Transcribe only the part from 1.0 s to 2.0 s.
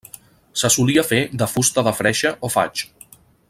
fer de fusta de